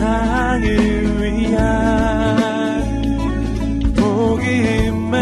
[0.00, 0.64] 세상을
[1.20, 1.60] 위한
[3.94, 5.20] 복음의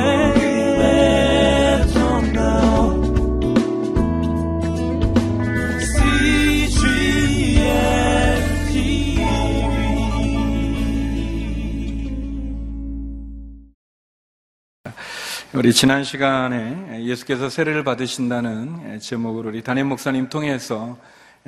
[15.55, 20.97] 우리 지난 시간에 예수께서 세례를 받으신다는 제목으로 우리 담임 목사님 통해서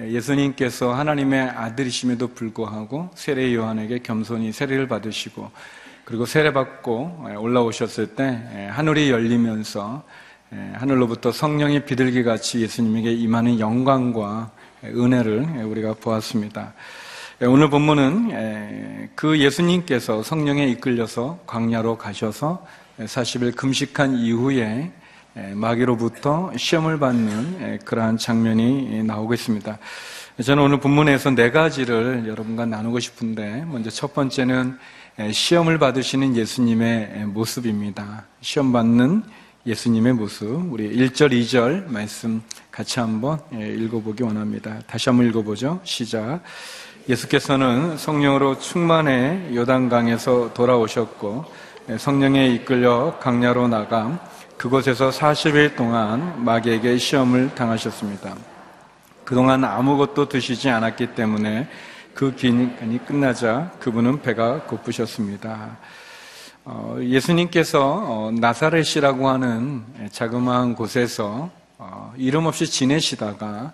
[0.09, 5.51] 예수님께서 하나님의 아들이심에도 불구하고 세례 요한에게 겸손히 세례를 받으시고
[6.05, 10.02] 그리고 세례 받고 올라오셨을 때 하늘이 열리면서
[10.74, 14.51] 하늘로부터 성령의 비둘기 같이 예수님에게 임하는 영광과
[14.84, 16.74] 은혜를 우리가 보았습니다.
[17.43, 22.66] 오늘 본문은 그 예수님께서 성령에 이끌려서 광야로 가셔서
[22.98, 24.93] 40일 금식한 이후에
[25.34, 29.79] 마귀로부터 시험을 받는 그러한 장면이 나오고 있습니다.
[30.43, 34.79] 저는 오늘 본문에서 네 가지를 여러분과 나누고 싶은데 먼저 첫 번째는
[35.32, 38.24] 시험을 받으시는 예수님의 모습입니다.
[38.41, 39.23] 시험 받는
[39.66, 40.73] 예수님의 모습.
[40.73, 44.79] 우리 1절, 2절 말씀 같이 한번 읽어보기 원합니다.
[44.87, 45.80] 다시 한번 읽어보죠.
[45.85, 46.41] 시작.
[47.09, 51.45] 예수께서는 성령으로 충만해 요단강에서 돌아오셨고
[51.87, 54.26] 네, 성령에 이끌려 강야로 나가
[54.61, 58.37] 그곳에서 40일 동안 마귀에게 시험을 당하셨습니다.
[59.25, 61.66] 그동안 아무것도 드시지 않았기 때문에
[62.13, 65.78] 그 기간이 끝나자 그분은 배가 고프셨습니다.
[66.66, 73.72] 어, 예수님께서 어, 나사렛이라고 하는 자그마한 곳에서 어, 이름 없이 지내시다가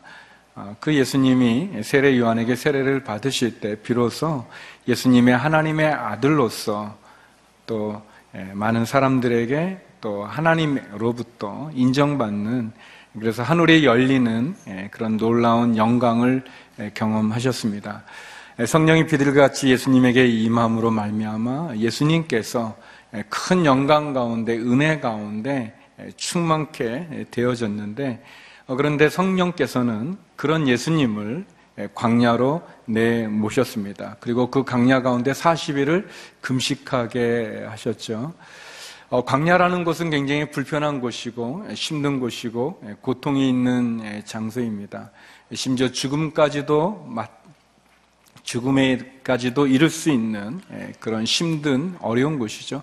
[0.78, 4.46] 그 예수님이 세례 요한에게 세례를 받으실 때 비로소
[4.86, 6.96] 예수님의 하나님의 아들로서
[7.66, 8.00] 또
[8.36, 12.70] 예, 많은 사람들에게 또 하나님으로부터 인정받는
[13.18, 16.44] 그래서 하늘이 열리는 예, 그런 놀라운 영광을
[16.78, 18.04] 예, 경험하셨습니다.
[18.64, 22.76] 성령이 비둘같이 예수님에게 임함으로 말미암아 예수님께서
[23.28, 25.76] 큰 영광 가운데 은혜 가운데
[26.16, 28.22] 충만케 되어졌는데
[28.68, 31.44] 어, 그런데 성령께서는 그런 예수님을
[31.80, 34.18] 예, 광야로 내 모셨습니다.
[34.20, 36.06] 그리고 그 광야 가운데 40일을
[36.42, 38.34] 금식하게 하셨죠.
[39.08, 45.12] 어, 광야라는 곳은 굉장히 불편한 곳이고 힘든 곳이고 예, 고통이 있는 예, 장소입니다.
[45.54, 47.08] 심지어 죽음까지도
[48.42, 50.60] 죽음에까지도 이를 수 있는
[50.98, 52.82] 그런 힘든 어려운 곳이죠.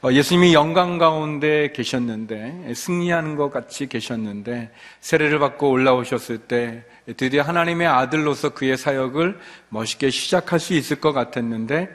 [0.00, 4.70] 어, 예수님이 영광 가운데 계셨는데 승리하는 것 같이 계셨는데
[5.00, 6.82] 세례를 받고 올라오셨을 때
[7.18, 11.90] 드디어 하나님의 아들로서 그의 사역을 멋있게 시작할 수 있을 것 같았는데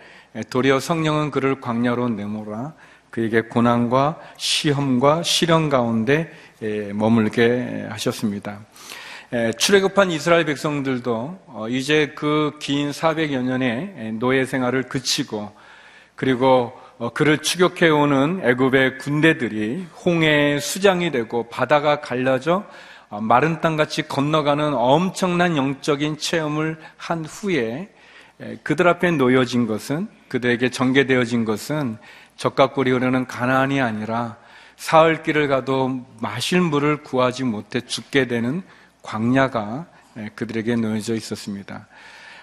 [0.52, 2.74] 도리어 성령은 그를 광야로 내몰아
[3.14, 6.32] 그에게 고난과 시험과 시련 가운데
[6.96, 8.62] 머물게 하셨습니다.
[9.60, 15.52] 출애굽한 이스라엘 백성들도 어, 이제 그 긴 400여 년의 노예 생활을 그치고
[16.16, 22.66] 그리고 어, 그를 추격해 오는 애굽의 군대들이 홍해의 수장이 되고 바다가 갈라져
[23.10, 27.90] 어, 마른 땅같이 건너가는 엄청난 영적인 체험을 한 후에
[28.64, 31.98] 그들 앞에 놓여진 것은 그들에게 전개되어진 것은
[32.38, 34.38] 적각골이 흐르는 가나안이 아니라
[34.76, 38.64] 사흘 길을 가도 마실 물을 구하지 못해 죽게 되는
[39.02, 39.86] 광야가
[40.36, 41.88] 그들에게 놓여져 있었습니다.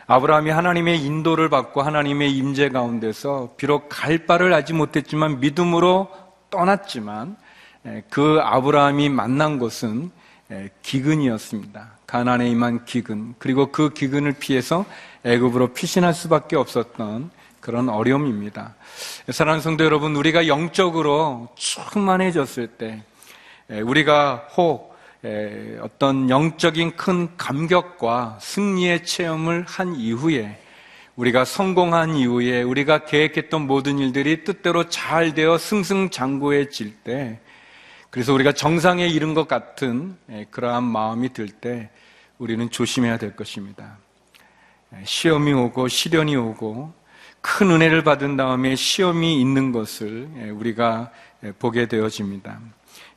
[0.06, 6.10] 아브라함이 하나님의 인도를 받고 하나님의 임재 가운데서 비록 갈 바를 알지 못했지만 믿음으로
[6.50, 7.36] 떠났지만
[8.08, 10.10] 그 아브라함이 만난 곳은
[10.82, 11.90] 기근이었습니다.
[12.06, 14.84] 가난에 임한 기근 그리고 그 기근을 피해서
[15.22, 17.30] 애굽으로 피신할 수밖에 없었던
[17.60, 18.74] 그런 어려움입니다.
[19.30, 23.02] 사랑하는 성도 여러분, 우리가 영적으로 충만해졌을 때
[23.68, 24.96] 우리가 혹
[25.82, 30.58] 어떤 영적인 큰 감격과 승리의 체험을 한 이후에
[31.16, 37.40] 우리가 성공한 이후에 우리가 계획했던 모든 일들이 뜻대로 잘 되어 승승장구해질 때
[38.08, 40.16] 그래서 우리가 정상에 이른 것 같은
[40.50, 41.90] 그러한 마음이 들 때
[42.38, 43.98] 우리는 조심해야 될 것입니다.
[45.04, 46.99] 시험이 오고 시련이 오고
[47.40, 51.10] 큰 은혜를 받은 다음에 시험이 있는 것을 우리가
[51.58, 52.60] 보게 되어집니다.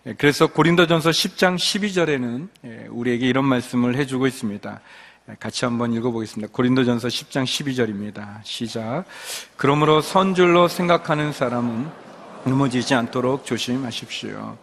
[0.05, 4.81] 예, 그래서 고린도전서 10장 12절에는 예, 우리에게 이런 말씀을 해주고 있습니다.
[5.29, 6.51] 예, 같이 한번 읽어보겠습니다.
[6.51, 8.39] 고린도전서 10장 12절입니다.
[8.43, 9.05] 시작.
[9.55, 11.89] 그러므로 선줄로 생각하는 사람은
[12.45, 14.57] 넘어지지 않도록 조심하십시오.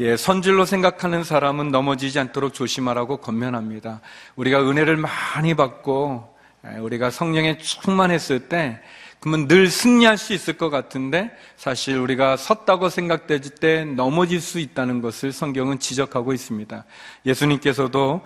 [0.00, 4.02] 예, 선줄로 생각하는 사람은 넘어지지 않도록 조심하라고 권면합니다.
[4.36, 6.36] 우리가 은혜를 많이 받고
[6.80, 8.80] 우리가 성령에 충만했을 때
[9.20, 15.00] 그러면 늘 승리할 수 있을 것 같은데 사실 우리가 섰다고 생각될 때 넘어질 수 있다는
[15.02, 16.84] 것을 성경은 지적하고 있습니다.
[17.26, 18.20] 예수님께서도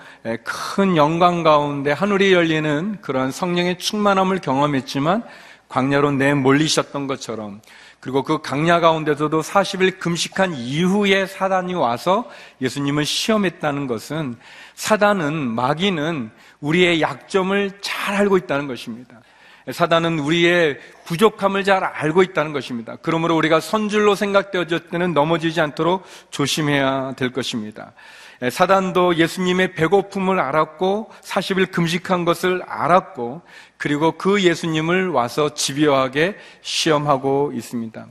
[0.44, 5.24] 큰 영광 가운데 하늘이 열리는 그런 성령의 충만함을 경험했지만
[5.68, 7.62] 광야로 내몰리셨던 것처럼
[8.02, 12.28] 그리고 그 강야 가운데서도 40일 금식한 이후에 사단이 와서
[12.60, 14.34] 예수님을 시험했다는 것은
[14.74, 19.20] 사단은 마귀는 우리의 약점을 잘 알고 있다는 것입니다.
[19.70, 22.96] 사단은 우리의 부족함을 잘 알고 있다는 것입니다.
[23.02, 27.92] 그러므로 우리가 선줄로 생각되어질 때는 넘어지지 않도록 조심해야 될 것입니다.
[28.50, 33.42] 사단도 예수님의 배고픔을 알았고 40일 금식한 것을 알았고
[33.76, 38.06] 그리고 그 예수님을 와서 집요하게 시험하고 있습니다.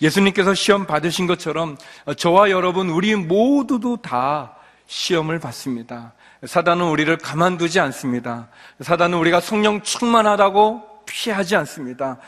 [0.00, 1.76] 예수님께서 시험 받으신 것처럼
[2.16, 6.14] 저와 여러분 우리 모두도 다 시험을 받습니다.
[6.44, 8.48] 사단은 우리를 가만두지 않습니다.
[8.80, 12.18] 사단은 우리가 성령 충만하다고 피하지 않습니다.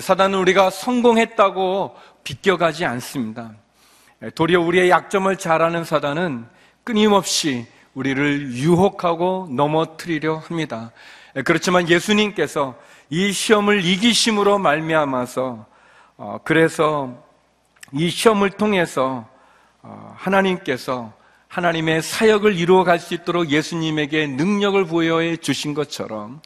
[0.00, 1.94] 사단은 우리가 성공했다고
[2.24, 3.52] 비껴가지 않습니다.
[4.34, 6.46] 도리어 우리의 약점을 잘 아는 사단은
[6.84, 10.90] 끊임없이 우리를 유혹하고 넘어뜨리려 합니다.
[11.44, 12.76] 그렇지만 예수님께서
[13.10, 15.66] 이 시험을 이기심으로 말미암아서
[16.16, 17.22] 어, 그래서
[17.92, 19.28] 이 시험을 통해서
[19.82, 21.12] 어, 하나님께서
[21.48, 26.40] 하나님의 사역을 이루어 갈 수 있도록 예수님에게 능력을 부여해 주신 것처럼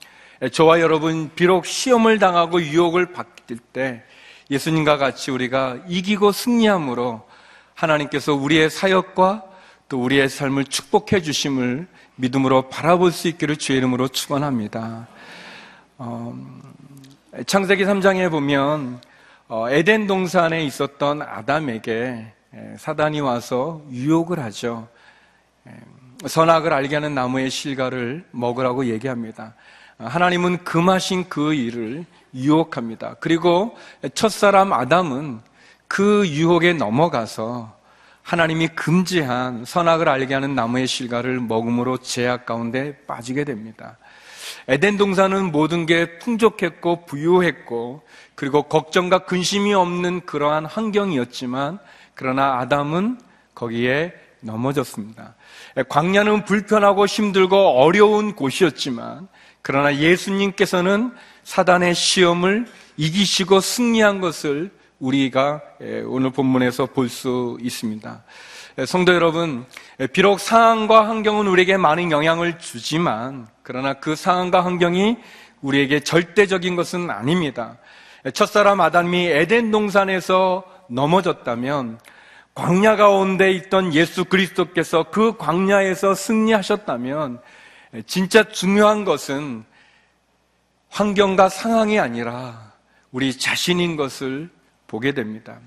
[0.52, 4.02] 저와 여러분 비록 시험을 당하고 유혹을 받을 때
[4.50, 7.26] 예수님과 같이 우리가 이기고 승리함으로
[7.74, 9.44] 하나님께서 우리의 사역과
[9.88, 11.86] 또 우리의 삶을 축복해 주심을
[12.16, 15.06] 믿음으로 바라볼 수 있기를 주의 이름으로 축원합니다.
[15.98, 16.34] 어,
[17.46, 19.00] 창세기 3장에 보면
[19.46, 22.32] 어, 에덴 동산에 있었던 아담에게
[22.78, 24.88] 사단이 와서 유혹을 하죠.
[26.26, 29.54] 선악을 알게 하는 나무의 실과를 먹으라고 얘기합니다.
[29.98, 33.16] 하나님은 금하신 그 일을 유혹합니다.
[33.20, 33.76] 그리고
[34.14, 35.40] 첫사람 아담은
[35.86, 37.76] 그 유혹에 넘어가서
[38.26, 43.98] 하나님이 금지한 선악을 알게 하는 나무의 실과를 먹음으로 제약 가운데 빠지게 됩니다.
[44.66, 48.02] 에덴 동산은 모든 게 풍족했고 부유했고
[48.34, 51.78] 그리고 걱정과 근심이 없는 그러한 환경이었지만
[52.14, 53.20] 그러나 아담은
[53.54, 55.36] 거기에 넘어졌습니다.
[55.88, 59.28] 광야는 불편하고 힘들고 어려운 곳이었지만
[59.62, 61.14] 그러나 예수님께서는
[61.44, 65.60] 사단의 시험을 이기시고 승리한 것을 우리가
[66.06, 68.24] 오늘 본문에서 볼 수 있습니다.
[68.86, 69.64] 성도 여러분,
[70.12, 75.16] 비록 상황과 환경은 우리에게 많은 영향을 주지만, 그러나 그 상황과 환경이
[75.62, 77.78] 우리에게 절대적인 것은 아닙니다.
[78.34, 81.98] 첫사람 아담이 에덴 동산에서 넘어졌다면,
[82.54, 87.40] 광야 가운데 있던 예수 그리스도께서 그 광야에서 승리하셨다면,
[88.06, 89.64] 진짜 중요한 것은
[90.90, 92.72] 환경과 상황이 아니라
[93.10, 94.50] 우리 자신인 것을
[94.86, 95.58] 보게 됩니다.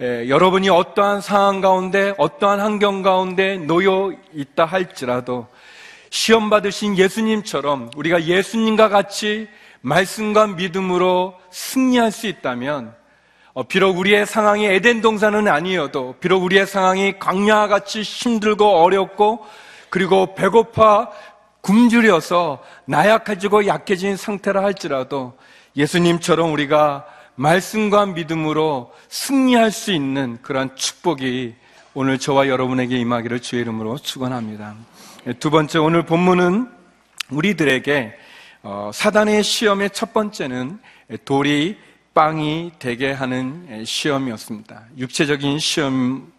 [0.00, 5.46] 에, 여러분이 어떠한 상황 가운데, 어떠한 환경 가운데 놓여 있다 할지라도
[6.10, 9.48] 시험 받으신 예수님처럼 우리가 예수님과 같이
[9.80, 12.94] 말씀과 믿음으로 승리할 수 있다면
[13.52, 19.44] 어, 비록 우리의 상황이 에덴 동산은 아니어도 비록 우리의 상황이 광야와 같이 힘들고 어렵고
[19.88, 21.10] 그리고 배고파
[21.60, 25.34] 굶주려서 나약해지고 약해진 상태라 할지라도
[25.76, 31.54] 예수님처럼 우리가 말씀과 믿음으로 승리할 수 있는 그러한 축복이
[31.94, 34.76] 오늘 저와 여러분에게 임하기를 주의 이름으로 축원합니다.
[35.38, 36.68] 두 번째 오늘 본문은
[37.30, 38.14] 우리들에게
[38.62, 40.78] 어, 사단의 시험의 첫 번째는
[41.24, 41.78] 돌이
[42.14, 44.84] 빵이 되게 하는 시험이었습니다.
[44.98, 46.32] 육체적인 시험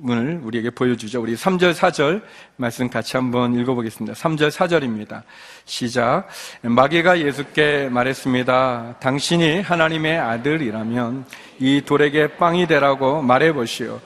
[0.00, 1.20] 문을 우리에게 보여주죠.
[1.20, 2.22] 우리 3절, 4절
[2.56, 4.14] 말씀 같이 한번 읽어보겠습니다.
[4.14, 5.22] 3절, 4절입니다.
[5.66, 6.26] 시작.
[6.62, 8.96] 마귀가 예수께 말했습니다.
[9.00, 11.26] 당신이 하나님의 아들이라면
[11.58, 14.00] 이 돌에게 빵이 되라고 말해보시오.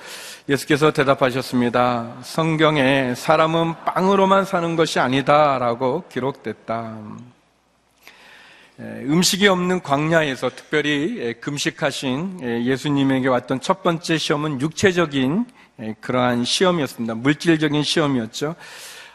[0.48, 2.16] 예수께서 대답하셨습니다.
[2.22, 6.98] 성경에 사람은 빵으로만 사는 것이 아니다 라고 기록됐다.
[8.80, 15.63] 음식이 없는 광야에서 특별히 금식하신 예수님에게 왔던 첫 번째 시험은 육체적인 예,
[16.00, 17.14] 그러한 시험이었습니다.
[17.14, 18.54] 물질적인 시험이었죠.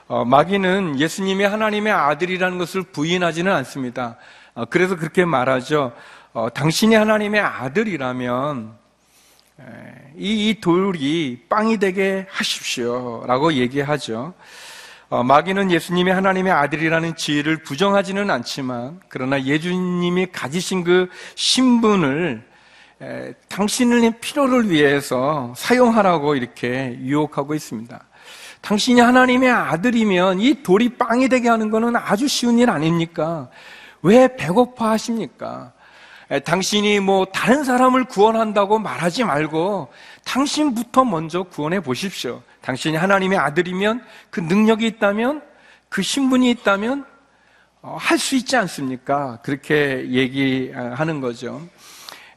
[0.08, 4.18] 어, 마귀는 예수님이 하나님의 아들이라는 것을 부인하지는 않습니다.
[4.56, 5.94] 어, 그래서 그렇게 말하죠.
[6.34, 8.78] 어, 당신이 하나님의 아들이라면
[9.60, 9.64] 에,
[10.18, 13.24] 이, 이, 돌이 빵이 되게 하십시오.
[13.26, 14.34] 라고 얘기하죠.
[15.10, 22.49] 어, 마귀는 예수님이 하나님의 아들이라는 지위를 부정하지는 않지만, 그러나 예수님이 가지신 그 신분을
[23.48, 28.00] 당신의 필요를 위해서 사용하라고 이렇게 유혹하고 있습니다.
[28.62, 33.50] 당신이 하나님의 아들이면 이 돌이 빵이 되게 하는 것은 아주 쉬운 일 아닙니까?
[34.02, 35.72] 왜 배고파 하십니까?
[36.32, 39.88] 에, 당신이 뭐 다른 사람을 구원한다고 말하지 말고
[40.26, 42.44] 당신부터 먼저 구원해 보십시오.
[42.62, 45.42] 당신이 하나님의 아들이면 그 능력이 있다면
[45.88, 47.06] 그 신분이 있다면
[47.82, 49.40] 어, 할수 있지 않습니까?
[49.42, 51.62] 그렇게 얘기하는 거죠.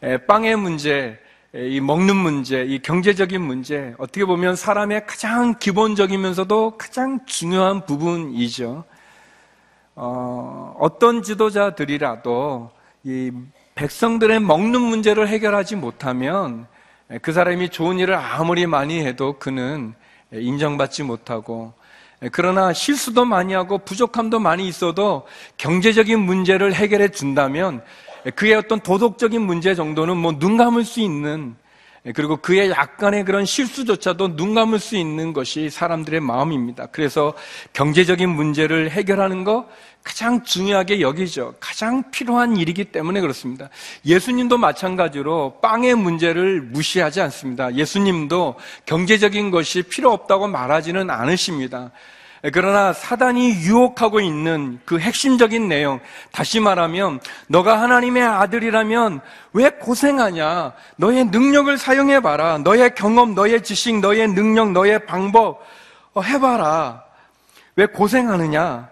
[0.02, 1.18] 에, 빵의 문제,
[1.54, 8.85] 이 먹는 문제, 이 경제적인 문제, 어떻게 보면 사람의 가장 기본적이면서도 가장 중요한 부분이죠.
[9.94, 12.71] 어, 어떤 지도자들이라도
[13.04, 13.30] 이
[13.75, 16.66] 백성들의 먹는 문제를 해결하지 못하면
[17.21, 19.94] 그 사람이 좋은 일을 아무리 많이 해도 그는
[20.32, 21.75] 인정받지 못하고
[22.32, 25.26] 그러나 실수도 많이 하고 부족함도 많이 있어도
[25.59, 27.82] 경제적인 문제를 해결해 준다면
[28.30, 31.56] 그의 어떤 도덕적인 문제 정도는 뭐 눈 감을 수 있는
[32.16, 36.86] 그리고 그의 약간의 그런 실수조차도 눈 감을 수 있는 것이 사람들의 마음입니다.
[36.86, 37.32] 그래서
[37.74, 39.68] 경제적인 문제를 해결하는 거
[40.02, 41.54] 가장 중요하게 여기죠.
[41.60, 43.68] 가장 필요한 일이기 때문에 그렇습니다.
[44.04, 47.72] 예수님도 마찬가지로 빵의 문제를 무시하지 않습니다.
[47.72, 51.92] 예수님도 경제적인 것이 필요 없다고 말하지는 않으십니다.
[52.50, 56.00] 그러나 사단이 유혹하고 있는 그 핵심적인 내용,
[56.32, 59.20] 다시 말하면, 너가 하나님의 아들이라면
[59.52, 60.72] 왜 고생하냐?
[60.96, 62.58] 너의 능력을 사용해봐라.
[62.58, 65.64] 너의 경험, 너의 지식, 너의 능력, 너의 방법,
[66.14, 67.04] 어, 해봐라.
[67.76, 68.90] 왜 고생하느냐?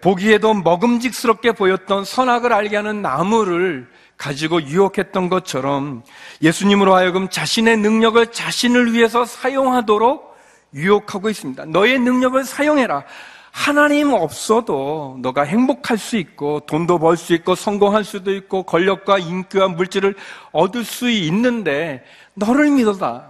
[0.00, 6.04] 보기에도 먹음직스럽게 보였던 선악을 알게 하는 나무를 가지고 유혹했던 것처럼
[6.40, 10.31] 예수님으로 하여금 자신의 능력을 자신을 위해서 사용하도록
[10.74, 11.66] 유혹하고 있습니다.
[11.66, 13.04] 너의 능력을 사용해라.
[13.50, 19.68] 하나님 없어도 너가 행복할 수 있고 돈도 벌 수 있고 성공할 수도 있고 권력과 인기와
[19.68, 20.14] 물질을
[20.52, 22.02] 얻을 수 있는데
[22.34, 23.28] 너를 믿어라.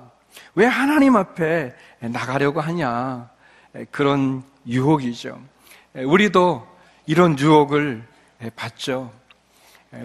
[0.54, 3.28] 왜 하나님 앞에 나가려고 하냐?
[3.90, 5.40] 그런 유혹이죠.
[5.94, 6.66] 우리도
[7.06, 8.04] 이런 유혹을
[8.54, 9.10] 받죠.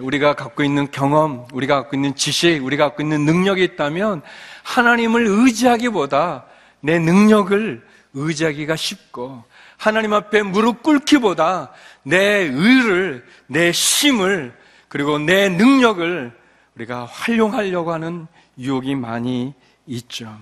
[0.00, 4.22] 우리가 갖고 있는 경험, 우리가 갖고 있는 지식, 우리가 갖고 있는 능력이 있다면
[4.64, 6.44] 하나님을 의지하기보다
[6.80, 9.44] 내 능력을 의지하기가 쉽고
[9.76, 11.70] 하나님 앞에 무릎 꿇기보다
[12.02, 14.56] 내 의를, 내 힘을,
[14.88, 16.32] 그리고 내 능력을
[16.74, 18.26] 우리가 활용하려고 하는
[18.58, 19.54] 유혹이 많이
[19.86, 20.36] 있죠.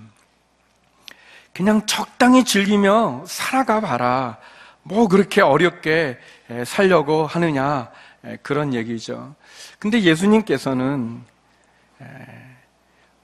[1.53, 4.37] 그냥 적당히 즐기며 살아가 봐라.
[4.83, 6.17] 뭐 그렇게 어렵게
[6.65, 7.89] 살려고 하느냐.
[8.41, 9.35] 그런 얘기죠.
[9.79, 11.21] 근데 예수님께서는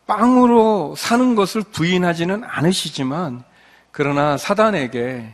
[0.05, 3.43] 빵으로 사는 것을 부인하지는 않으시지만
[3.91, 5.33] 그러나 사단에게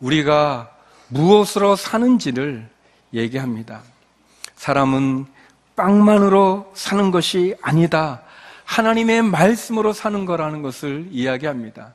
[0.00, 0.70] 우리가
[1.08, 2.68] 무엇으로 사는지를
[3.12, 3.82] 얘기합니다.
[4.56, 5.26] 사람은
[5.76, 8.22] 빵만으로 사는 것이 아니다.
[8.64, 11.94] 하나님의 말씀으로 사는 거라는 것을 이야기합니다.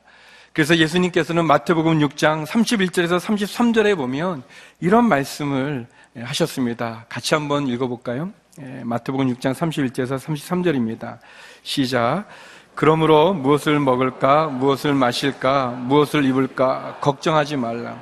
[0.52, 4.42] 그래서 예수님께서는 마태복음 6장 31절에서 33절에 보면
[4.80, 5.86] 이런 말씀을
[6.18, 7.04] 하셨습니다.
[7.08, 8.32] 같이 한번 읽어볼까요?
[8.62, 11.18] 예, 마태복음 6장 31절에서 33절입니다.
[11.62, 12.24] 시작.
[12.74, 18.00] 그러므로 무엇을 먹을까, 무엇을 마실까, 무엇을 입을까 걱정하지 말라.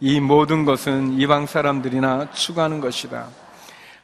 [0.00, 3.28] 이 모든 것은 이방 사람들이나 추구하는 것이다.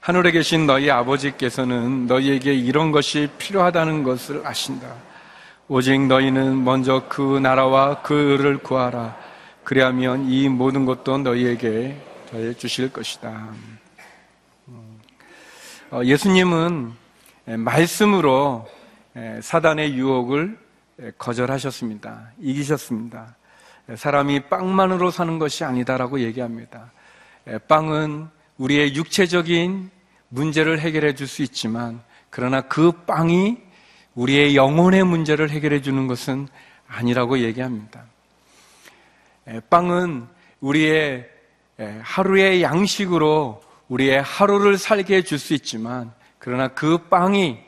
[0.01, 4.93] 하늘에 계신 너희 아버지께서는 너희에게 이런 것이 필요하다는 것을 아신다.
[5.67, 9.17] 오직 너희는 먼저 그 나라와 그 을을 구하라.
[9.65, 11.97] 그리하면 이 모든 것도 너희에게
[12.31, 13.76] 더해 주실 것이다.
[15.97, 16.01] 음.
[16.01, 16.93] 어, 예수님은
[17.47, 18.69] 말씀으로
[19.41, 20.59] 사단의 유혹을
[21.17, 22.33] 거절하셨습니다.
[22.39, 23.35] 이기셨습니다.
[23.95, 26.93] 사람이 빵만으로 사는 것이 아니다라고 얘기합니다.
[27.69, 29.91] 빵은 우리의 육체적인
[30.29, 33.59] 문제를 해결해 줄 수 있지만 그러나 그 빵이
[34.17, 36.49] 우리의 영혼의 문제를 해결해 주는 것은
[36.89, 38.03] 아니라고 얘기합니다.
[39.71, 40.27] 빵은
[40.61, 41.27] 우리의
[42.03, 47.59] 하루의 양식으로 우리의 하루를 살게 해줄 수 있지만 그러나 그 빵이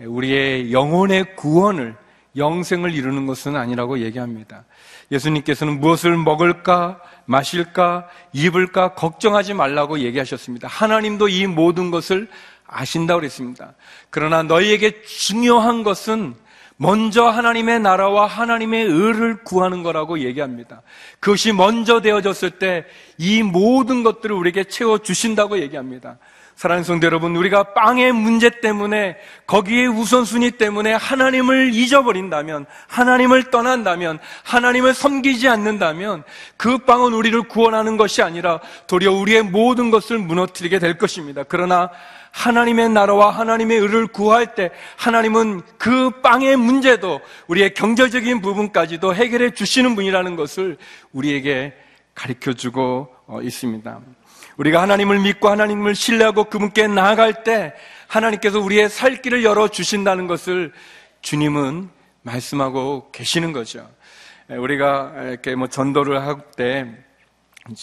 [0.00, 1.96] 우리의 영혼의 구원을
[2.36, 4.64] 영생을 이루는 것은 아니라고 얘기합니다.
[5.10, 10.66] 예수님께서는 무엇을 먹을까, 마실까, 입을까 걱정하지 말라고 얘기하셨습니다.
[10.68, 12.28] 하나님도 이 모든 것을
[12.66, 13.74] 아신다고 그랬습니다.
[14.08, 16.34] 그러나 너희에게 중요한 것은
[16.82, 20.82] 먼저 하나님의 나라와 하나님의 의를 구하는 거라고 얘기합니다.
[21.20, 22.84] 그것이 먼저 되어졌을 때
[23.22, 26.18] 이 모든 것들을 우리에게 채워 주신다고 얘기합니다.
[26.56, 34.92] 사랑하는 성도 여러분, 우리가 빵의 문제 때문에 거기에 우선순위 때문에 하나님을 잊어버린다면, 하나님을 떠난다면, 하나님을
[34.92, 36.24] 섬기지 않는다면
[36.56, 41.44] 그 빵은 우리를 구원하는 것이 아니라 도리어 우리의 모든 것을 무너뜨리게 될 것입니다.
[41.46, 41.90] 그러나
[42.32, 49.94] 하나님의 나라와 하나님의 의를 구할 때 하나님은 그 빵의 문제도 우리의 경제적인 부분까지도 해결해 주시는
[49.94, 50.78] 분이라는 것을
[51.12, 51.74] 우리에게
[52.14, 54.00] 가르쳐 주고 어, 있습니다.
[54.56, 57.74] 우리가 하나님을 믿고 하나님을 신뢰하고 그분께 나아갈 때
[58.08, 60.72] 하나님께서 우리의 살 길을 열어 주신다는 것을
[61.20, 61.88] 주님은
[62.22, 63.88] 말씀하고 계시는 거죠.
[64.48, 66.86] 우리가 이렇게 뭐 전도를 할 때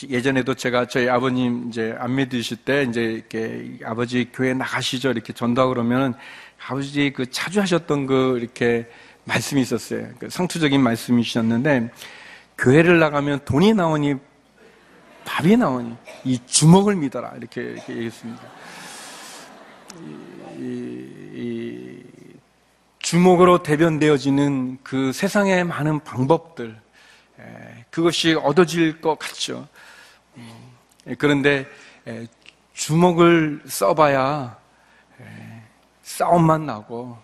[0.10, 5.74] 예전에도 제가 저희 아버님 이제 안 믿으실 때 이제 이렇게 아버지 교회 나가시죠 이렇게 전도하고
[5.74, 6.16] 그러면
[6.68, 8.90] 아버지 그 자주 하셨던 그 이렇게
[9.24, 10.10] 말씀이 있었어요.
[10.20, 11.92] 그 상투적인 말씀이셨는데
[12.58, 14.16] 교회를 나가면 돈이 나오니
[15.24, 15.96] 밥이 나오니
[16.26, 18.42] 이 주먹을 믿어라 이렇게, 이렇게 얘기했습니다.
[20.02, 22.04] 이, 이, 이
[23.00, 26.80] 주먹으로 대변되어지는 그 세상의 많은 방법들
[27.90, 29.68] 그것이 얻어질 것 같죠.
[30.38, 30.76] 음,
[31.18, 31.68] 그런데
[32.74, 34.58] 주먹을 써봐야
[36.04, 37.18] 싸움만 나고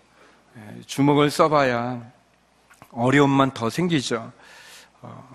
[0.85, 2.01] 주먹을 써봐야
[2.91, 4.31] 어려움만 더 생기죠.
[5.01, 5.29] 어,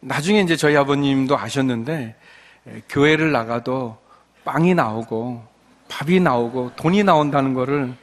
[0.00, 2.16] 나중에 이제 저희 아버님도 아셨는데
[2.88, 3.98] 교회를 나가도
[4.44, 5.46] 빵이 나오고
[5.88, 7.94] 밥이 나오고 돈이 나온다는 것을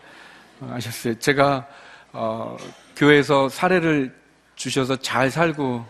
[0.72, 1.20] 아셨어요.
[1.20, 1.68] 제가
[2.12, 2.58] 어,
[2.96, 4.16] 교회에서 사례를
[4.56, 5.86] 주셔서 잘 살고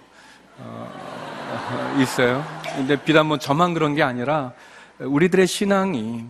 [0.60, 2.46] 어, 있어요.
[2.76, 4.54] 근데 비단 뭐 저만 그런 게 아니라
[5.00, 6.26] 우리들의 신앙이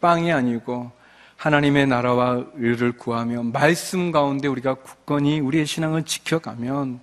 [0.00, 0.90] 빵이 아니고
[1.36, 7.00] 하나님의 나라와 의를 구하며 말씀 가운데 우리가 굳건히 우리의 신앙을 지켜가면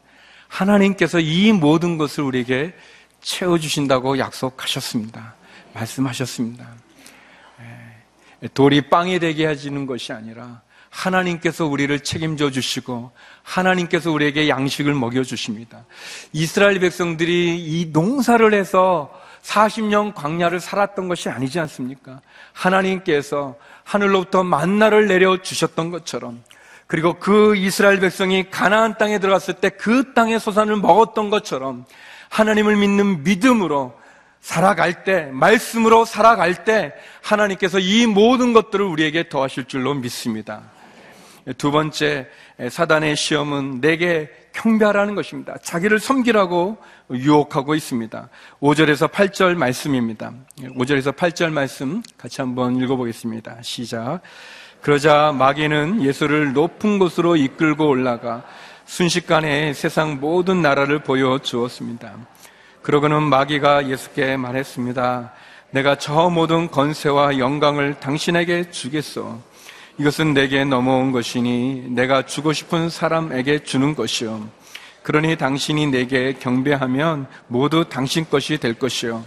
[0.48, 2.74] 하나님께서 이 모든 것을 우리에게
[3.22, 5.36] 채워주신다고 약속하셨습니다.
[5.74, 6.68] 말씀하셨습니다.
[8.54, 15.86] 돌이 빵이 되게 해주는 것이 아니라 하나님께서 우리를 책임져 주시고 하나님께서 우리에게 양식을 먹여 주십니다.
[16.34, 22.22] 이스라엘 백성들이 이 농사를 해서 40년 광야를 살았던 것이 아니지 않습니까?
[22.54, 26.44] 하나님께서 하늘로부터 만나를 내려 주셨던 것처럼
[26.86, 31.86] 그리고 그 이스라엘 백성이 가나안 땅에 들어갔을 때 그 땅의 소산을 먹었던 것처럼
[32.30, 33.98] 하나님을 믿는 믿음으로
[34.42, 40.64] 살아갈 때, 말씀으로 살아갈 때 하나님께서 이 모든 것들을 우리에게 더하실 줄로 믿습니다.
[41.58, 42.28] 두 번째,
[42.70, 45.56] 사단의 시험은 내게 경배하라는 것입니다.
[45.64, 46.78] 자기를 섬기라고
[47.12, 48.30] 유혹하고 있습니다.
[48.62, 50.34] 5절에서 8절 말씀입니다.
[50.60, 53.58] 5절에서 8절 말씀 같이 한번 읽어보겠습니다.
[53.62, 54.22] 시작.
[54.82, 58.44] 그러자 마귀는 예수를 높은 곳으로 이끌고 올라가
[58.86, 62.14] 순식간에 세상 모든 나라를 보여주었습니다.
[62.82, 65.34] 그러고는 마귀가 예수께 말했습니다.
[65.70, 69.40] 내가 저 모든 건세와 영광을 당신에게 주겠소.
[70.02, 74.50] 이것은 내게 넘어온 것이니 내가 주고 싶은 사람에게 주는 것이요.
[75.04, 79.24] 그러니 당신이 내게 경배하면 모두 당신 것이 될 것이요.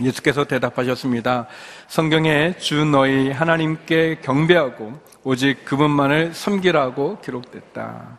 [0.00, 1.48] 예수께서 대답하셨습니다.
[1.88, 8.18] 성경에 주 너희 하나님께 경배하고 오직 그분만을 섬기라고 기록됐다.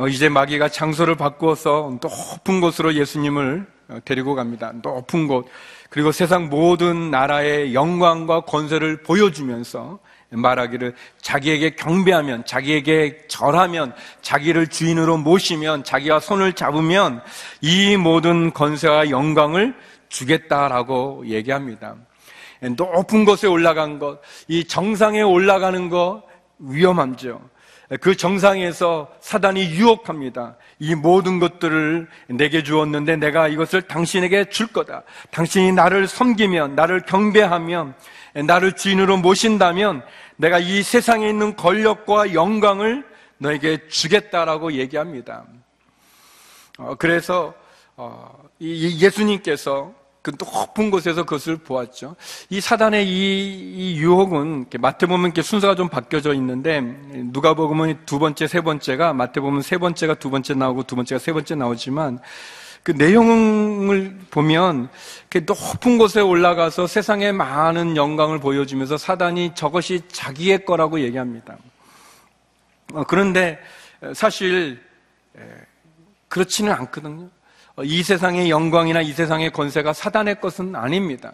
[0.00, 4.72] 어, 이제 마귀가 장소를 바꾸어서 높은 곳으로 예수님을 어, 데리고 갑니다.
[4.82, 5.48] 높은 곳.
[5.90, 9.98] 그리고 세상 모든 나라의 영광과 권세를 보여주면서
[10.30, 17.22] 말하기를 자기에게 경배하면, 자기에게 절하면, 자기를 주인으로 모시면, 자기와 손을 잡으면
[17.60, 19.74] 이 모든 권세와 영광을
[20.08, 21.94] 주겠다라고 얘기합니다.
[22.76, 26.24] 높은 곳에 올라간 것, 이 정상에 올라가는 것
[26.58, 27.40] 위험함죠.
[28.00, 30.56] 그 정상에서 사단이 유혹합니다.
[30.78, 35.02] 이 모든 것들을 내게 주었는데 내가 이것을 당신에게 줄 거다.
[35.30, 37.94] 당신이 나를 섬기면, 나를 경배하면,
[38.44, 40.02] 나를 주인으로 모신다면
[40.36, 43.04] 내가 이 세상에 있는 권력과 영광을
[43.38, 45.44] 너에게 주겠다라고 얘기합니다.
[46.78, 47.54] 어, 그래서
[47.96, 49.94] 어, 예수님께서
[50.26, 52.16] 그 높은 곳에서 그것을 보았죠.
[52.50, 58.60] 이 사단의 이, 이 유혹은 마태복음 이렇게 순서가 좀 바뀌어져 있는데 누가복음은 두 번째, 세
[58.60, 62.18] 번째가 마태복음 세 번째가 두 번째 나오고 두 번째가 세 번째 나오지만
[62.82, 64.88] 그 내용을 보면
[65.46, 71.56] 높은 곳에 올라가서 세상에 많은 영광을 보여주면서 사단이 저것이 자기의 거라고 얘기합니다.
[72.94, 73.60] 어, 그런데
[74.12, 74.82] 사실
[76.26, 77.28] 그렇지는 않거든요.
[77.76, 81.32] 어, 이 세상의 영광이나 이 세상의 권세가 사단의 것은 아닙니다.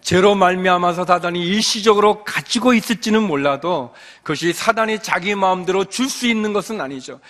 [0.00, 6.80] 죄로 말미암아서 사단이 일시적으로 가지고 있을지는 몰라도 그것이 사단이 자기 마음대로 줄 수 있는 것은
[6.80, 7.20] 아니죠.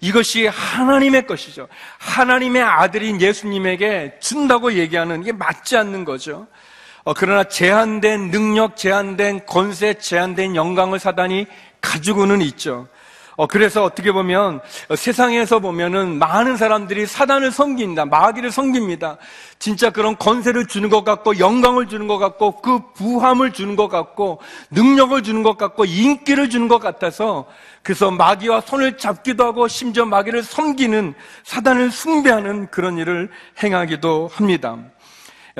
[0.00, 1.66] 이것이 하나님의 것이죠.
[1.98, 6.46] 하나님의 아들인 예수님에게 준다고 얘기하는 이게 맞지 않는 거죠.
[7.02, 11.46] 어, 그러나 제한된 능력, 제한된 권세, 제한된 영광을 사단이
[11.80, 12.86] 가지고는 있죠.
[13.38, 18.04] 어, 그래서 어떻게 보면 어, 세상에서 보면은 많은 사람들이 사단을 섬깁니다.
[18.04, 19.16] 마귀를 섬깁니다.
[19.60, 24.40] 진짜 그런 권세를 주는 것 같고 영광을 주는 것 같고 그 부함을 주는 것 같고
[24.72, 27.46] 능력을 주는 것 같고 인기를 주는 것 같아서
[27.84, 33.30] 그래서 마귀와 손을 잡기도 하고 심지어 마귀를 섬기는 사단을 숭배하는 그런 일을
[33.62, 34.78] 행하기도 합니다.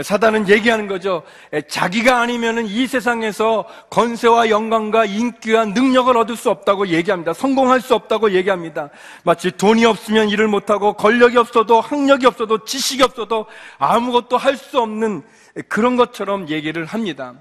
[0.03, 1.23] 사단은 얘기하는 거죠.
[1.69, 7.33] 자기가 아니면은 이 세상에서 건세와 영광과 인기와 능력을 얻을 수 없다고 얘기합니다.
[7.33, 8.91] 성공할 수 없다고 얘기합니다.
[9.25, 13.47] 마치 돈이 없으면 일을 못하고 권력이 없어도 학력이 없어도 지식이 없어도
[13.79, 15.23] 아무것도 할 수 없는
[15.69, 17.35] 그런 것처럼 얘기를 합니다.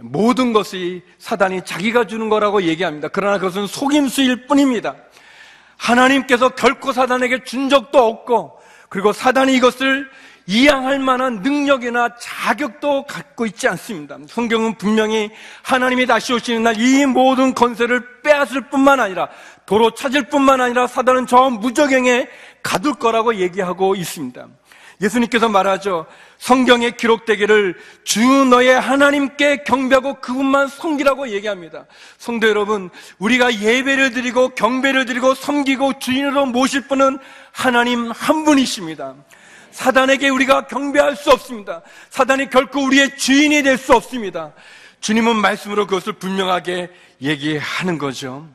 [0.00, 3.08] 모든 것이 사단이 자기가 주는 거라고 얘기합니다.
[3.08, 4.96] 그러나 그것은 속임수일 뿐입니다.
[5.76, 8.58] 하나님께서 결코 사단에게 준 적도 없고
[8.88, 10.08] 그리고 사단이 이것을
[10.46, 14.18] 이양할 만한 능력이나 자격도 갖고 있지 않습니다.
[14.28, 15.30] 성경은 분명히
[15.62, 19.28] 하나님이 다시 오시는 날 이 모든 건설을 빼앗을 뿐만 아니라
[19.66, 22.28] 도로 찾을 뿐만 아니라 사단은 저 무적행에
[22.62, 24.46] 가둘 거라고 얘기하고 있습니다.
[25.00, 26.06] 예수님께서 말하죠.
[26.38, 31.86] 성경에 기록되기를 주 너의 하나님께 경배하고 그분만 섬기라고 얘기합니다.
[32.18, 37.18] 성도 여러분, 우리가 예배를 드리고 경배를 드리고 섬기고 주인으로 모실 분은
[37.52, 39.14] 하나님 한 분이십니다.
[39.72, 41.82] 사단에게 우리가 경배할 수 없습니다.
[42.10, 44.52] 사단이 결코 우리의 주인이 될 수 없습니다.
[45.00, 48.46] 주님은 말씀으로 그것을 분명하게 얘기하는 거죠.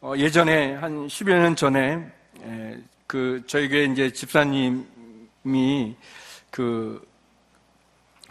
[0.00, 2.06] 어, 예전에 한 10여 년 전에
[2.44, 4.84] 에, 그 저희 교회 이제 집사님이
[6.50, 7.02] 그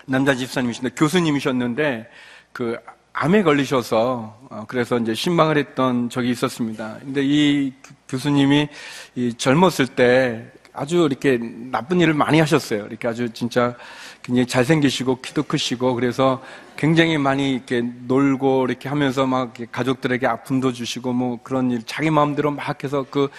[0.05, 2.07] 남자 집사님이신데 교수님이셨는데
[2.53, 2.77] 그
[3.13, 6.97] 암에 걸리셔서 어, 그래서 이제 신방을 했던 적이 있었습니다.
[6.99, 7.73] 근데 이
[8.07, 8.67] 교수님이
[9.15, 11.39] 이 젊었을 때 아주 이렇게
[11.71, 12.85] 나쁜 일을 많이 하셨어요.
[12.87, 13.75] 이렇게 아주 진짜
[14.21, 16.43] 굉장히 잘생기시고 키도 크시고 그래서
[16.77, 22.51] 굉장히 많이 이렇게 놀고 이렇게 하면서 막 가족들에게 아픔도 주시고 뭐 그런 일 자기 마음대로
[22.51, 23.29] 막 해서 그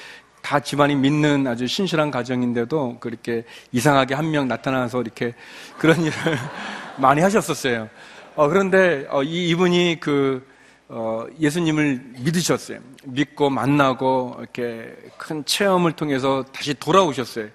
[0.46, 5.34] 다 집안이 믿는 아주 신실한 가정인데도 그렇게 이상하게 한 명 나타나서 이렇게
[5.76, 6.12] 그런 일을
[6.98, 7.88] 많이 하셨었어요.
[8.36, 10.46] 어, 그런데 어, 이, 이분이 그
[10.88, 12.78] 어, 예수님을 믿으셨어요.
[13.04, 17.48] 믿고 만나고 이렇게 큰 체험을 통해서 다시 돌아오셨어요.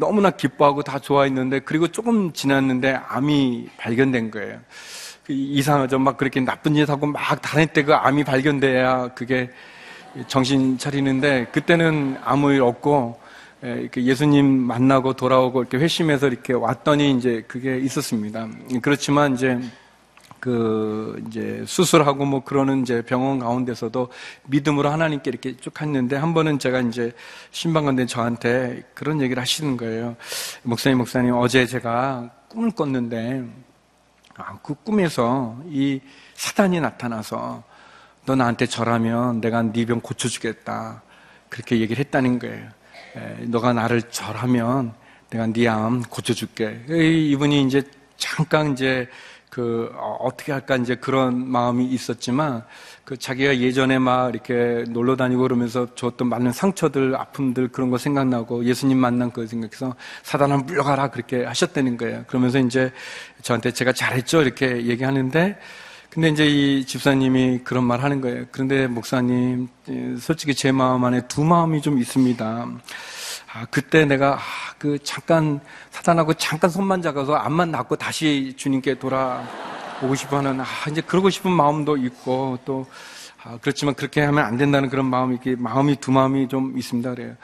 [0.00, 4.58] 너무나 기뻐하고 다 좋아했는데 그리고 조금 지났는데 암이 발견된 거예요.
[5.24, 6.00] 그 이상하죠.
[6.00, 9.50] 막 그렇게 나쁜 짓 하고 막 다닐 때 그 암이 발견돼야 그게
[10.26, 13.20] 정신 차리는데 그때는 아무 일 없고
[13.64, 18.48] 예, 예수님 만나고 돌아오고 이렇게 회심해서 이렇게 왔더니 이제 그게 있었습니다.
[18.82, 19.60] 그렇지만 이제
[20.42, 24.08] 그 이제 수술하고 뭐 그러는 이제 병원 가운데서도
[24.48, 27.12] 믿음으로 하나님께 이렇게 쭉 했는데 한 번은 제가 이제
[27.52, 30.16] 신방관대 저한테 그런 얘기를 하시는 거예요.
[30.64, 33.44] 목사님, 목사님, 어제 제가 꿈을 꿨는데
[34.36, 36.00] 아, 그 꿈에서 이
[36.34, 37.62] 사단이 나타나서
[38.26, 41.02] 너 나한테 절하면 내가 네 병 고쳐주겠다.
[41.50, 42.68] 그렇게 얘기를 했다는 거예요.
[43.14, 44.92] 에, 너가 나를 절하면
[45.30, 46.84] 내가 네 암 고쳐줄게.
[46.88, 47.84] 이분이 이제
[48.16, 49.08] 잠깐 이제
[49.52, 52.64] 그 어, 떻게 할까 이제 그런 마음이 있었지만
[53.04, 58.64] 그 자기가 예전에 막 이렇게 놀러 다니고 그러면서 줬던 많은 상처들, 아픔들 그런 거 생각나고
[58.64, 62.24] 예수님 만난 거 생각해서 사단아 물러가라 그렇게 하셨다는 거예요.
[62.28, 62.90] 그러면서 이제
[63.42, 65.58] 저한테 제가 잘했죠 이렇게 얘기하는데
[66.12, 68.44] 근데 이제 이 집사님이 그런 말 하는 거예요.
[68.52, 69.66] 그런데 목사님,
[70.20, 72.68] 솔직히 제 마음 안에 두 마음이 좀 있습니다.
[73.54, 74.40] 아, 그때 내가, 아,
[74.76, 81.00] 그 잠깐, 사단하고 잠깐 손만 잡아서 암만 낫고 다시 주님께 돌아오고 싶어 하는, 아, 이제
[81.00, 82.84] 그러고 싶은 마음도 있고, 또,
[83.42, 87.14] 아, 그렇지만 그렇게 하면 안 된다는 그런 마음이, 마음이 두 마음이 좀 있습니다.
[87.14, 87.36] 그래요.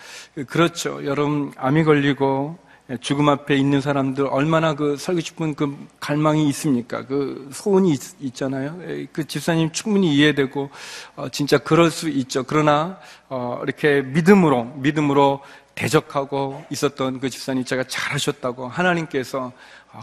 [0.47, 1.07] 그렇죠.
[1.07, 7.05] 여러분, 암이 걸리고, 예, 죽음 앞에 있는 사람들 얼마나 그 살고 싶은 그 갈망이 있습니까?
[7.05, 8.81] 그 소원이 있, 잖아요.
[8.87, 10.71] 예, 그 집사님 충분히 이해되고
[11.17, 12.45] 어, 진짜 그럴 수 있죠.
[12.45, 12.99] 그러나
[13.29, 15.43] 어, 이렇게 믿음으로 믿음으로
[15.75, 19.53] 대적하고 있었던 그 집사님 제가 잘하셨다고 하나님께서 어,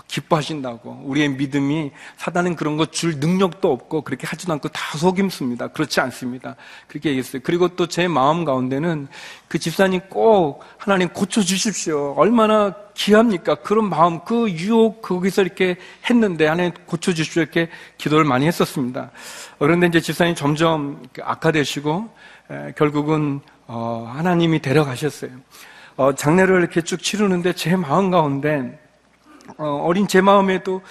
[0.07, 5.69] 기뻐하신다고 우리의 믿음이 사단은 그런 거 줄 능력도 없고 그렇게 하지도 않고 다 속임수입니다.
[5.69, 6.55] 그렇지 않습니다.
[6.87, 7.41] 그렇게 얘기했어요.
[7.43, 9.07] 그리고 또 제 마음 가운데는
[9.47, 12.13] 그 집사님 꼭 하나님 고쳐 주십시오.
[12.17, 13.55] 얼마나 귀합니까?
[13.55, 15.77] 그런 마음, 그 유혹 거기서 이렇게
[16.09, 19.11] 했는데 하나님 고쳐 주십시오 이렇게 기도를 많이 했었습니다.
[19.59, 22.09] 그런데 이제 집사님 점점 악화되시고
[22.77, 25.31] 결국은 어, 하나님이 데려가셨어요.
[25.97, 28.79] 어, 장례를 이렇게 쭉 치르는데 제 마음 가운데
[29.57, 30.81] 어, 린 제 마음에도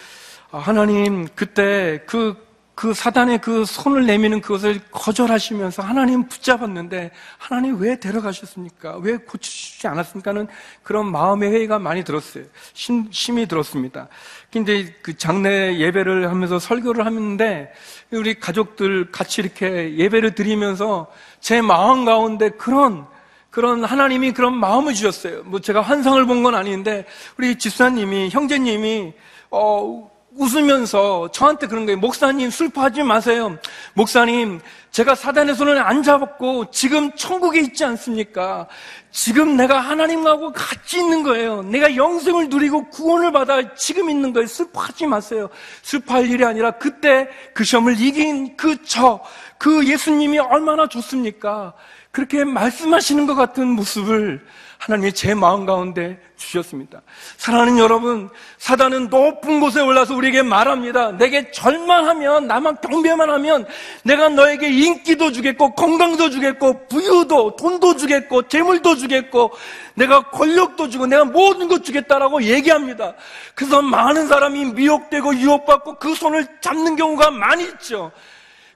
[0.50, 2.36] 아, 하나님 그때 그,
[2.74, 8.98] 그 사단의 그 손을 내미는 그것을 거절하시면서 하나님 붙잡았는데 하나님 왜 데려가셨습니까?
[8.98, 10.48] 왜 고치시지 않았습니까는
[10.82, 12.44] 그런 마음의 회의가 많이 들었어요.
[12.72, 14.08] 심, 심히 들었습니다.
[14.52, 17.72] 근데 그 장례 예배를 하면서 설교를 하는데
[18.12, 23.06] 우리 가족들 같이 이렇게 예배를 드리면서 제 마음 가운데 그런
[23.54, 25.44] 그런 하나님이 그런 마음을 주셨어요.
[25.44, 27.06] 뭐 제가 환상을 본 건 아닌데
[27.38, 29.12] 우리 집사님이 형제님이
[29.52, 31.98] 어 웃으면서 저한테 그런 거예요.
[32.00, 33.56] 목사님 슬퍼하지 마세요.
[33.94, 38.66] 목사님 제가 사단의 손을 안 잡았고 지금 천국에 있지 않습니까?
[39.12, 41.62] 지금 내가 하나님하고 같이 있는 거예요.
[41.62, 44.48] 내가 영생을 누리고 구원을 받아 지금 있는 거예요.
[44.48, 45.48] 슬퍼하지 마세요.
[45.82, 49.20] 슬퍼할 일이 아니라 그때 그 시험을 이긴 그 저,
[49.58, 51.72] 그 예수님이 얼마나 좋습니까?
[52.14, 54.40] 그렇게 말씀하시는 것 같은 모습을
[54.78, 57.02] 하나님이 제 마음 가운데 주셨습니다.
[57.38, 61.10] 사랑하는 여러분, 사단은 높은 곳에 올라서 우리에게 말합니다.
[61.10, 63.66] 내게 절만하면, 나만 경배만 하면
[64.04, 69.50] 내가 너에게 인기도 주겠고, 건강도 주겠고, 부유도, 돈도 주겠고, 재물도 주겠고,
[69.94, 73.14] 내가 권력도 주고, 내가 모든 것 주겠다라고 얘기합니다.
[73.56, 78.12] 그래서 많은 사람이 미혹되고 유혹받고 그 손을 잡는 경우가 많이 있죠.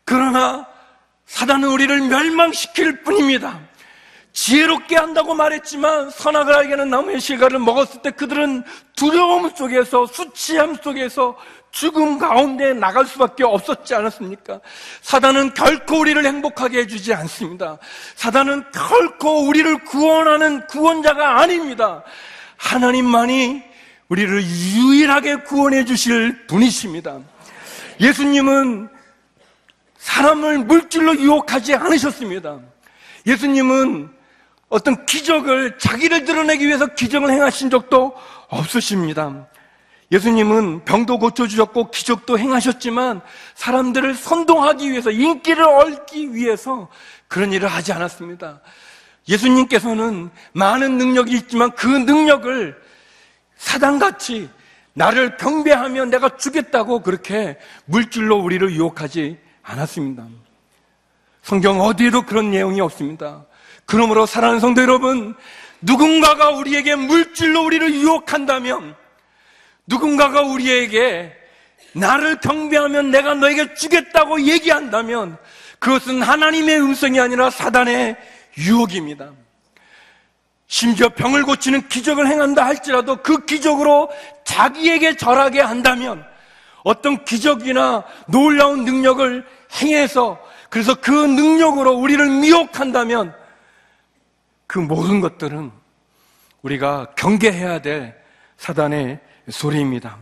[0.04, 0.66] 그러나
[1.28, 3.60] 사단은 우리를 멸망시킬 뿐입니다.
[4.32, 8.64] 지혜롭게 한다고 말했지만 선악을 알게는 나무의 실과를 먹었을 때 그들은
[8.96, 11.36] 두려움 속에서 수치함 속에서
[11.70, 14.60] 죽음 가운데 나갈 수밖에 없었지 않았습니까?
[15.02, 17.78] 사단은 결코 우리를 행복하게 해주지 않습니다.
[18.14, 22.02] 사단은 결코 우리를 구원하는 구원자가 아닙니다.
[22.56, 23.62] 하나님만이
[24.08, 27.18] 우리를 유일하게 구원해 주실 분이십니다.
[28.00, 28.97] 예수님은
[30.08, 32.60] 사람을 물질로 유혹하지 않으셨습니다.
[33.26, 34.10] 예수님은
[34.70, 38.14] 어떤 기적을 자기를 드러내기 위해서 기적을 행하신 적도
[38.48, 39.46] 없으십니다.
[40.10, 43.20] 예수님은 병도 고쳐주셨고 기적도 행하셨지만
[43.54, 46.88] 사람들을 선동하기 위해서 인기를 얻기 위해서
[47.28, 48.60] 그런 일을 하지 않았습니다.
[49.28, 52.80] 예수님께서는 많은 능력이 있지만 그 능력을
[53.56, 54.48] 사단같이
[54.94, 60.26] 나를 경배하면 내가 주겠다고 그렇게 물질로 우리를 유혹하지 않았습니다.
[61.42, 63.44] 성경 어디에도 그런 내용이 없습니다.
[63.84, 65.34] 그러므로 사랑하는 성도 여러분,
[65.80, 68.96] 누군가가 우리에게 물질로 우리를 유혹한다면,
[69.86, 71.32] 누군가가 우리에게
[71.92, 75.36] 나를 경배하면 내가 너에게 주겠다고 얘기한다면,
[75.78, 78.16] 그것은 하나님의 음성이 아니라 사단의
[78.58, 79.30] 유혹입니다.
[80.66, 84.10] 심지어 병을 고치는 기적을 행한다 할지라도 그 기적으로
[84.44, 86.26] 자기에게 절하게 한다면
[86.82, 90.38] 어떤 기적이나 놀라운 능력을 행해서
[90.70, 93.34] 그래서 그 능력으로 우리를 미혹한다면
[94.66, 95.70] 그 모든 것들은
[96.62, 98.16] 우리가 경계해야 될
[98.56, 100.18] 사단의 소리입니다.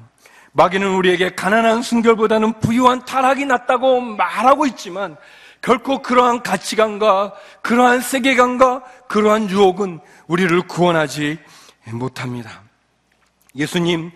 [0.53, 5.17] 마귀는 우리에게 가난한 순결보다는 부유한 타락이 낫다고 말하고 있지만
[5.61, 11.39] 결코 그러한 가치관과 그러한 세계관과 그러한 유혹은 우리를 구원하지
[11.87, 12.63] 못합니다.
[13.55, 14.13] 예수님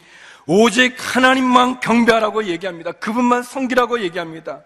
[0.46, 2.92] 오직 하나님만 경배하라고 얘기합니다.
[2.92, 4.60] 그분만 섬기라고 얘기합니다.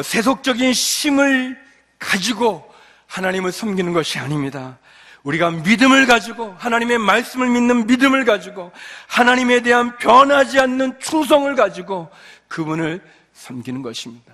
[0.00, 1.58] 세속적인 힘을
[1.98, 2.72] 가지고
[3.06, 4.78] 하나님을 섬기는 것이 아닙니다.
[5.22, 8.72] 우리가 믿음을 가지고 하나님의 말씀을 믿는 믿음을 가지고
[9.06, 12.10] 하나님에 대한 변하지 않는 충성을 가지고
[12.48, 13.00] 그분을
[13.34, 14.32] 섬기는 것입니다.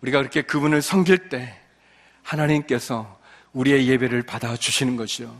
[0.00, 1.58] 우리가 그렇게 그분을 섬길 때
[2.22, 3.18] 하나님께서
[3.52, 5.34] 우리의 예배를 받아 주시는 것이요.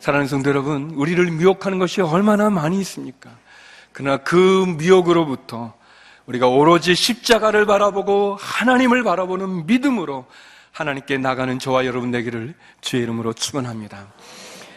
[0.00, 3.30] 사랑하는 성도 여러분, 우리를 미혹하는 것이 얼마나 많이 있습니까?
[3.92, 5.74] 그러나 그 미혹으로부터
[6.26, 10.26] 우리가 오로지 십자가를 바라보고 하나님을 바라보는 믿음으로
[10.72, 14.08] 하나님께 나가는 저와 여러분 되기를 주의 이름으로 축원합니다.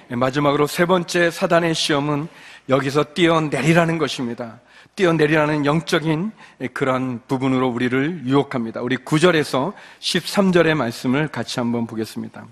[0.09, 2.27] 마지막으로 세 번째 사단의 시험은
[2.69, 4.59] 여기서 뛰어내리라는 것입니다.
[4.95, 6.31] 뛰어내리라는 영적인
[6.73, 8.81] 그러한 부분으로 우리를 유혹합니다.
[8.81, 12.45] 우리 9절에서 13절의 말씀을 같이 한번 보겠습니다.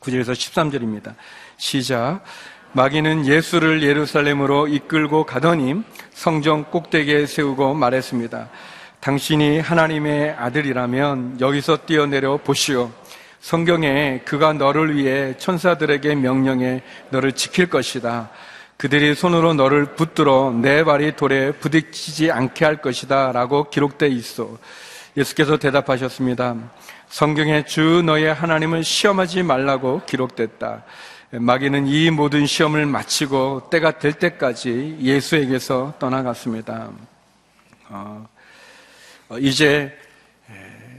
[0.00, 1.14] 9절에서 13절입니다.
[1.56, 2.22] 시작.
[2.76, 8.50] 마귀는 예수를 예루살렘으로 이끌고 가더니 성정 꼭대기에 세우고 말했습니다.
[9.00, 12.90] 당신이 하나님의 아들이라면 여기서 뛰어내려 보시오.
[13.40, 18.28] 성경에 그가 너를 위해 천사들에게 명령해 너를 지킬 것이다.
[18.76, 23.32] 그들이 손으로 너를 붙들어 내 발이 돌에 부딪히지 않게 할 것이다.
[23.32, 24.50] 라고 기록되어 있어.
[25.16, 26.54] 예수께서 대답하셨습니다.
[27.08, 30.82] 성경에 주 너의 하나님을 시험하지 말라고 기록됐다.
[31.32, 36.90] 마귀는 이 모든 시험을 마치고 때가 될 때까지 예수에게서 떠나갔습니다.
[37.88, 38.28] 어,
[39.28, 39.92] 어, 이제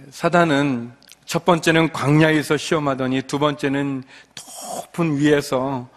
[0.10, 0.92] 사단은
[1.24, 4.04] 첫 번째는 광야에서 시험하더니 두 번째는
[4.76, 5.90] 높은 위에서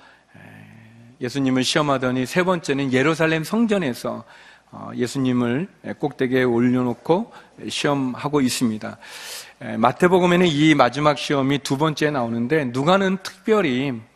[1.21, 4.25] 예수님을 시험하더니 세 번째는 예루살렘 성전에서
[4.71, 5.67] 어, 예수님을
[5.99, 7.33] 꼭대기에 올려놓고
[7.69, 8.97] 시험하고 있습니다.
[9.79, 14.10] 마태복음에는 이 마지막 시험이 두 번째 나오는데 누가는 특별히 어,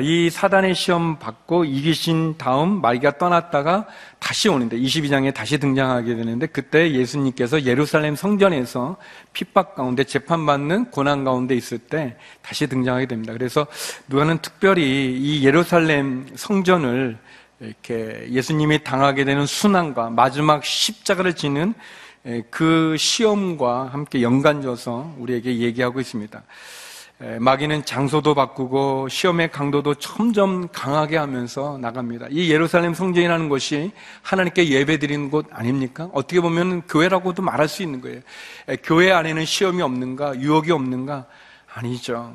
[0.00, 3.86] 이 사단의 시험 받고 이기신 다음 마귀가 떠났다가
[4.20, 8.98] 다시 오는데 22장에 다시 등장하게 되는데 그때 예수님께서 예루살렘 성전에서
[9.32, 13.32] 핍박 가운데 재판받는 고난 가운데 있을 때 다시 등장하게 됩니다.
[13.32, 13.66] 그래서
[14.06, 17.18] 누가는 특별히 이 예루살렘 성전을
[17.58, 21.74] 이렇게 예수님이 당하게 되는 순환과 마지막 십자가를 지는
[22.50, 26.42] 그 시험과 함께 연관져서 우리에게 얘기하고 있습니다.
[27.20, 32.28] 마귀는 장소도 바꾸고 시험의 강도도 점점 강하게 하면서 나갑니다.
[32.30, 36.08] 이 예루살렘 성전이라는 것이 하나님께 예배드리는 곳 아닙니까?
[36.14, 38.20] 어떻게 보면 교회라고도 말할 수 있는 거예요.
[38.82, 40.40] 교회 안에는 시험이 없는가?
[40.40, 41.26] 유혹이 없는가?
[41.74, 42.34] 아니죠.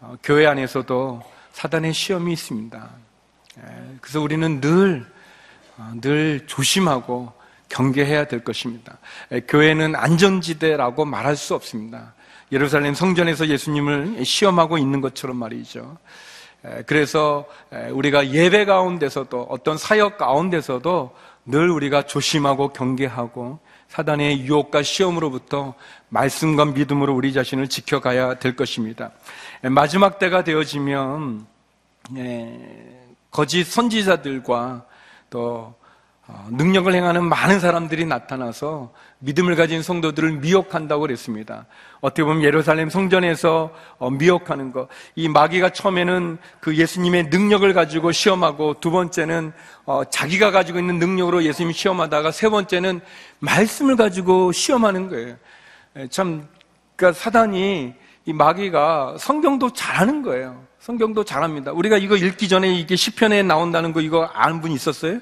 [0.00, 1.22] 어, 교회 안에서도
[1.52, 2.90] 사단의 시험이 있습니다.
[4.02, 5.06] 그래서 우리는 늘,
[5.78, 7.32] 어, 늘 조심하고
[7.70, 8.98] 경계해야 될 것입니다.
[9.48, 12.14] 교회는 안전지대라고 말할 수 없습니다.
[12.52, 15.98] 예루살렘 성전에서 예수님을 시험하고 있는 것처럼 말이죠.
[16.86, 17.46] 그래서
[17.92, 21.14] 우리가 예배 가운데서도 어떤 사역 가운데서도
[21.46, 23.58] 늘 우리가 조심하고 경계하고
[23.88, 25.74] 사단의 유혹과 시험으로부터
[26.08, 29.12] 말씀과 믿음으로 우리 자신을 지켜가야 될 것입니다.
[29.62, 31.46] 마지막 때가 되어지면
[33.30, 34.84] 거짓 선지자들과
[35.30, 35.74] 또
[36.26, 41.66] 어, 능력을 행하는 많은 사람들이 나타나서 믿음을 가진 성도들을 미혹한다고 그랬습니다.
[42.00, 44.88] 어떻게 보면 예루살렘 성전에서 어, 미혹하는 것.
[45.16, 49.52] 이 마귀가 처음에는 그 예수님의 능력을 가지고 시험하고 두 번째는
[49.86, 53.00] 어, 자기가 가지고 있는 능력으로 예수님 시험하다가 세 번째는
[53.40, 55.36] 말씀을 가지고 시험하는 거예요.
[56.10, 56.46] 참,
[56.94, 60.62] 그러니까 사단이 이 마귀가 성경도 잘하는 거예요.
[60.78, 61.72] 성경도 잘합니다.
[61.72, 65.18] 우리가 이거 읽기 전에 이게 시편에 나온다는 거 이거 아는 분 있었어요?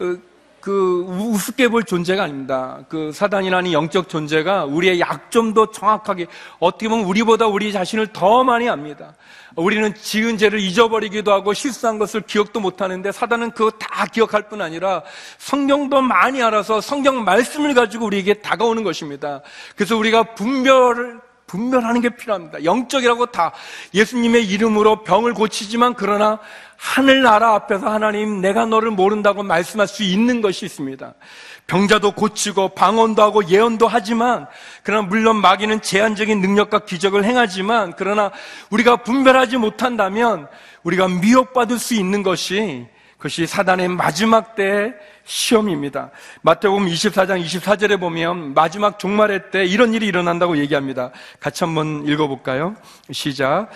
[0.00, 0.16] 어,
[0.60, 2.80] 그 우습게 볼 존재가 아닙니다.
[2.88, 6.26] 그 사단이라는 영적 존재가 우리의 약점도 정확하게
[6.58, 9.14] 어떻게 보면 우리보다 우리 자신을 더 많이 압니다.
[9.56, 14.60] 우리는 지은 죄를 잊어버리기도 하고 실수한 것을 기억도 못 하는데 사단은 그거 다 기억할 뿐
[14.60, 15.02] 아니라
[15.38, 19.40] 성경도 많이 알아서 성경 말씀을 가지고 우리에게 다가오는 것입니다.
[19.74, 22.64] 그래서 우리가 분별을 분별하는 게 필요합니다.
[22.64, 23.52] 영적이라고 다
[23.94, 26.38] 예수님의 이름으로 병을 고치지만 그러나
[26.76, 31.14] 하늘나라 앞에서 하나님 내가 너를 모른다고 말씀할 수 있는 것이 있습니다.
[31.66, 34.46] 병자도 고치고 방언도 하고 예언도 하지만
[34.82, 38.30] 그러나 물론 마귀는 제한적인 능력과 기적을 행하지만 그러나
[38.70, 40.48] 우리가 분별하지 못한다면
[40.84, 44.94] 우리가 미혹받을 수 있는 것이 그것이 사단의 마지막 때의
[45.26, 46.10] 시험입니다.
[46.42, 51.10] 마태복음 24장 24절에 보면 마지막 종말의 때 이런 일이 일어난다고 얘기합니다.
[51.40, 52.76] 같이 한번 읽어볼까요?
[53.10, 53.68] 시작.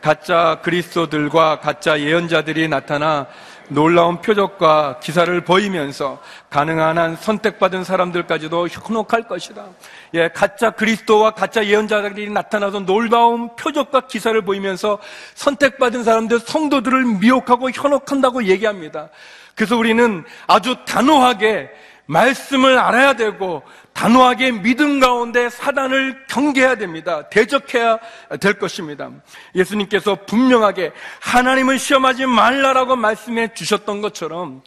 [0.00, 3.26] 가짜 그리스도들과 가짜 예언자들이 나타나
[3.68, 9.66] 놀라운 표적과 기사를 보이면서 가능한 한 선택받은 사람들까지도 현혹할 것이다.
[10.14, 14.98] 예, 가짜 그리스도와 가짜 예언자들이 나타나서 놀라운 표적과 기사를 보이면서
[15.34, 19.08] 선택받은 사람들, 성도들을 미혹하고 현혹한다고 얘기합니다.
[19.54, 21.70] 그래서 우리는 아주 단호하게
[22.06, 27.28] 말씀을 알아야 되고 단호하게 믿음 가운데 사단을 경계해야 됩니다.
[27.28, 27.98] 대적해야
[28.40, 29.10] 될 것입니다.
[29.54, 34.62] 예수님께서 분명하게 하나님을 시험하지 말라라고 말씀해 주셨던 것처럼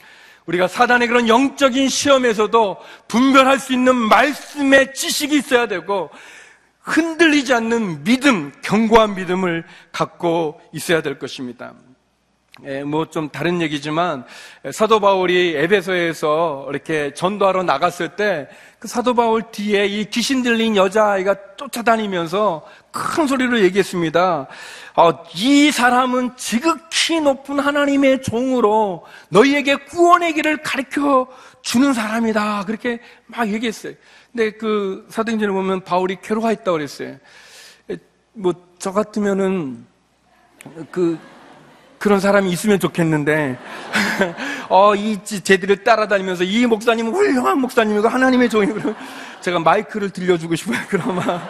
[0.45, 2.77] 우리가 사단의 그런 영적인 시험에서도
[3.07, 6.09] 분별할 수 있는 말씀의 지식이 있어야 되고
[6.81, 11.73] 흔들리지 않는 믿음, 견고한 믿음을 갖고 있어야 될 것입니다.
[12.63, 14.23] 예, 뭐 좀 다른 얘기지만
[14.71, 18.47] 사도 바울이 에베소에서 이렇게 전도하러 나갔을 때
[18.85, 22.63] 그 사도 바울 뒤에 이 귀신 들린 여자아이가 쫓아다니면서
[22.95, 24.47] 큰 소리로 얘기했습니다.
[24.95, 31.27] 어, 이 사람은 지극히 높은 하나님의 종으로 너희에게 구원의 길을 가르쳐
[31.61, 32.63] 주는 사람이다.
[32.65, 33.93] 그렇게 막 얘기했어요.
[34.31, 37.17] 근데 그 사도행전을 보면 바울이 괴로워했다고 그랬어요.
[38.33, 39.83] 뭐 저 같으면은
[40.91, 41.17] 그
[41.97, 43.57] 그런 사람이 있으면 좋겠는데,
[44.69, 48.93] 어, 이 제들을 따라다니면서 이 목사님은 훌륭한 목사님이고 하나님의 종이고,
[49.41, 51.41] 제가 마이크를 들려주고 싶어요, 그나마.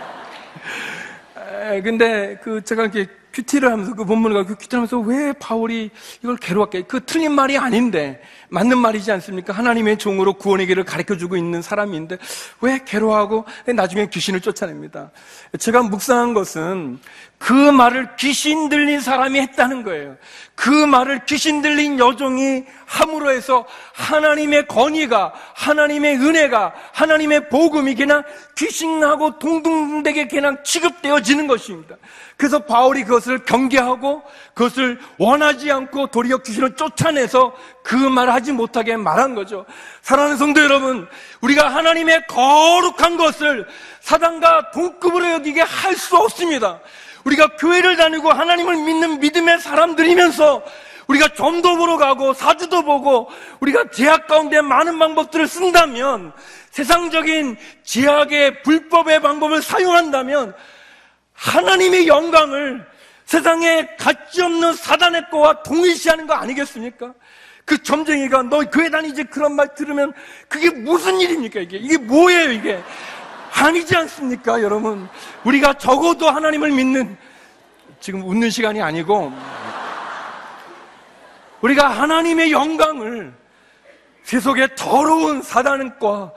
[1.84, 5.92] 근데 그 제가 이렇게 큐티를 하면서 그 본문을 가지고 큐티를 하면서 왜 바울이
[6.24, 9.52] 이걸 괴로웠게 그 틀린 말이 아닌데 맞는 말이지 않습니까?
[9.52, 12.18] 하나님의 종으로 구원의 길을 가르쳐 주고 있는 사람인데
[12.62, 15.12] 왜 괴로워하고 나중에 귀신을 쫓아냅니다.
[15.60, 17.00] 제가 묵상한 것은
[17.38, 20.18] 그 말을 귀신 들린 사람이 했다는 거예요.
[20.56, 28.24] 그 말을 귀신 들린 여종이 함으로 해서 하나님의 권위가, 하나님의 은혜가, 하나님의 복음이 그냥
[28.56, 31.96] 귀신하고 동등되게 그냥 취급되어지는 것입니다.
[32.38, 39.36] 그래서 바울이 그것을 경계하고 그것을 원하지 않고 도리어 귀신을 쫓아내서 그 말을 하지 못하게 말한
[39.36, 39.66] 거죠.
[40.02, 41.08] 사랑하는 성도 여러분,
[41.42, 43.68] 우리가 하나님의 거룩한 것을
[44.00, 46.80] 사단과 동급으로 여기게 할 수 없습니다.
[47.26, 50.64] 우리가 교회를 다니고 하나님을 믿는 믿음의 사람들이면서
[51.08, 56.32] 우리가 점도 보러 가고 사주도 보고 우리가 제약 가운데 많은 방법들을 쓴다면
[56.72, 60.56] 세상적인 제약의 불법의 방법을 사용한다면
[61.34, 62.86] 하나님의 영광을
[63.26, 67.14] 세상에 가치 없는 사단의 거와 동일시하는 거 아니겠습니까?
[67.66, 69.24] 그 점쟁이가 너 교회 다니지?
[69.26, 70.14] 그런 말 들으면
[70.48, 71.78] 그게 무슨 일입니까 이게?
[71.78, 72.84] 이게 뭐예요 이게
[73.56, 75.08] 아니지 않습니까 여러분
[75.44, 77.18] 우리가 적어도 하나님을 믿는
[78.00, 79.32] 지금 웃는 시간이 아니고
[81.62, 83.34] 우리가 하나님의 영광을
[84.24, 86.34] 세속의 더러운 사단과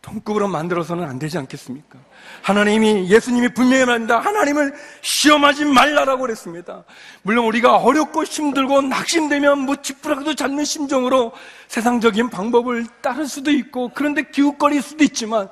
[0.00, 1.98] 동급으로 만들어서는 안 되지 않겠습니까?
[2.42, 4.18] 하나님이 예수님이 분명히 말합니다.
[4.18, 6.84] 하나님을 시험하지 말라라고 그랬습니다.
[7.22, 11.32] 물론 우리가 어렵고 힘들고 낙심되면 뭐 지푸라기도 잡는 심정으로
[11.68, 15.48] 세상적인 방법을 따를 수도 있고 그런데 기웃거릴 수도 있지만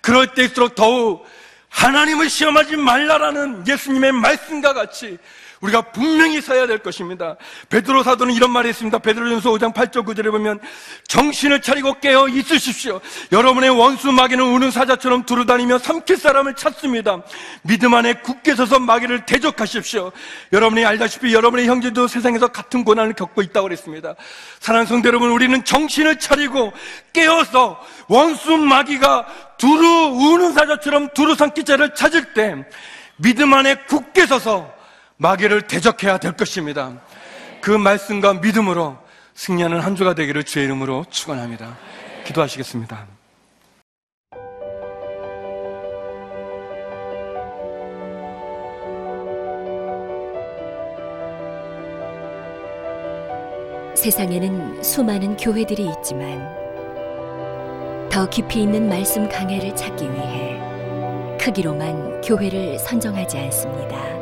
[0.00, 1.24] 그럴 때일수록 더욱
[1.68, 5.18] 하나님을 시험하지 말라라는 예수님의 말씀과 같이
[5.62, 7.36] 우리가 분명히 서야 될 것입니다.
[7.68, 8.98] 베드로 사도는 이런 말이 있습니다.
[8.98, 10.58] 베드로전서 5장 8절 9절에 보면
[11.06, 13.00] 정신을 차리고 깨어 있으십시오.
[13.30, 17.22] 여러분의 원수 마귀는 우는 사자처럼 두루다니며 삼킬 사람을 찾습니다.
[17.62, 20.10] 믿음 안에 굳게 서서 마귀를 대적하십시오.
[20.52, 24.16] 여러분이 알다시피 여러분의 형제도 세상에서 같은 고난을 겪고 있다고 그랬습니다.
[24.58, 26.72] 사랑하는 성도 여러분, 우리는 정신을 차리고
[27.12, 29.26] 깨어서 원수 마귀가
[29.58, 32.56] 두루 우는 사자처럼 두루 삼킬 자를 찾을 때
[33.16, 34.81] 믿음 안에 굳게 서서
[35.22, 37.00] 마귀를 대적해야 될 것입니다.
[37.60, 38.98] 그 말씀과 믿음으로
[39.34, 41.78] 승리하는 한 주가 되기를 주의 이름으로 축원합니다.
[42.24, 43.06] 기도하시겠습니다.
[53.94, 56.50] 세상에는 수많은 교회들이 있지만
[58.10, 60.58] 더 깊이 있는 말씀 강해를 찾기 위해
[61.40, 64.21] 크기로만 교회를 선정하지 않습니다.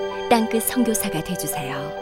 [0.31, 2.00] 땅끝 선교사가 되주세요.